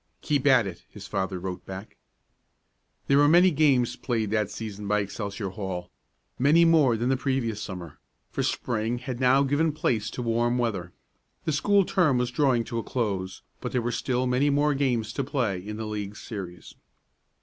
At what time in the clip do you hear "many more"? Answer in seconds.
6.39-6.97, 14.25-14.73